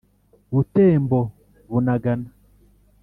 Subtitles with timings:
[0.53, 1.19] Butembo
[1.69, 2.29] -Bunagana